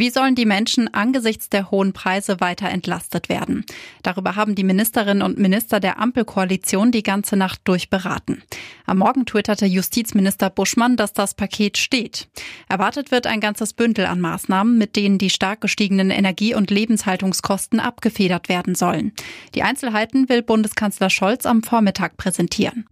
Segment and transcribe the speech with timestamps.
[0.00, 3.66] Wie sollen die Menschen angesichts der hohen Preise weiter entlastet werden?
[4.02, 8.42] Darüber haben die Ministerinnen und Minister der Ampelkoalition die ganze Nacht durchberaten.
[8.86, 12.28] Am Morgen twitterte Justizminister Buschmann, dass das Paket steht.
[12.66, 17.78] Erwartet wird ein ganzes Bündel an Maßnahmen, mit denen die stark gestiegenen Energie- und Lebenshaltungskosten
[17.78, 19.12] abgefedert werden sollen.
[19.54, 22.86] Die Einzelheiten will Bundeskanzler Scholz am Vormittag präsentieren.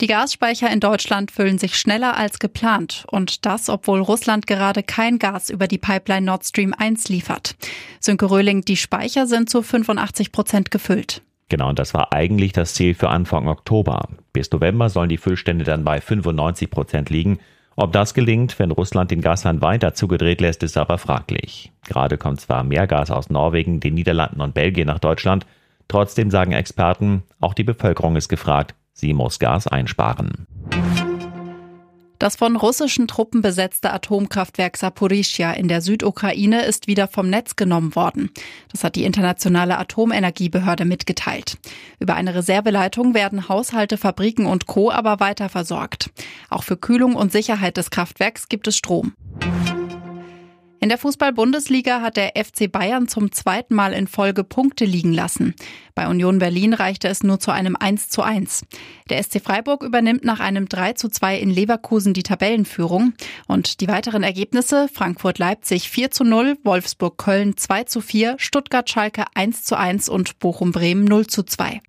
[0.00, 5.20] Die Gasspeicher in Deutschland füllen sich schneller als geplant und das, obwohl Russland gerade kein
[5.20, 7.54] Gas über die Pipeline Nord Stream 1 liefert.
[8.00, 11.22] Sönke Röhling, die Speicher sind zu 85 Prozent gefüllt.
[11.48, 14.08] Genau, und das war eigentlich das Ziel für Anfang Oktober.
[14.32, 17.38] Bis November sollen die Füllstände dann bei 95 Prozent liegen.
[17.76, 21.70] Ob das gelingt, wenn Russland den Gashahn weiter zugedreht lässt, ist aber fraglich.
[21.86, 25.46] Gerade kommt zwar mehr Gas aus Norwegen, den Niederlanden und Belgien nach Deutschland.
[25.86, 30.46] Trotzdem sagen Experten, auch die Bevölkerung ist gefragt, Sie muss Gas einsparen.
[32.20, 37.96] Das von russischen Truppen besetzte Atomkraftwerk Saporischia in der Südukraine ist wieder vom Netz genommen
[37.96, 38.30] worden.
[38.70, 41.58] Das hat die Internationale Atomenergiebehörde mitgeteilt.
[41.98, 44.92] Über eine Reserveleitung werden Haushalte, Fabriken und Co.
[44.92, 46.10] aber weiter versorgt.
[46.48, 49.12] Auch für Kühlung und Sicherheit des Kraftwerks gibt es Strom.
[50.84, 55.54] In der Fußball-Bundesliga hat der FC Bayern zum zweiten Mal in Folge Punkte liegen lassen.
[55.94, 58.66] Bei Union Berlin reichte es nur zu einem 1 zu 1.
[59.08, 63.14] Der SC Freiburg übernimmt nach einem 3 zu 2 in Leverkusen die Tabellenführung.
[63.48, 69.78] Und die weiteren Ergebnisse Frankfurt-Leipzig 4 zu 0, Wolfsburg-Köln 2 zu 4, Stuttgart-Schalke 1 zu
[69.78, 71.80] 1 und Bochum-Bremen 0 zu 2.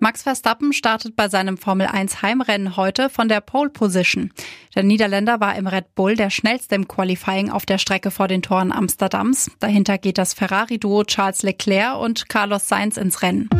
[0.00, 4.32] Max Verstappen startet bei seinem Formel 1 Heimrennen heute von der Pole Position.
[4.78, 8.42] Der Niederländer war im Red Bull der schnellste im Qualifying auf der Strecke vor den
[8.42, 9.50] Toren Amsterdams.
[9.58, 13.50] Dahinter geht das Ferrari-Duo Charles Leclerc und Carlos Sainz ins Rennen.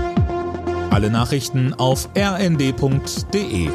[0.91, 3.69] Alle Nachrichten auf rnd.de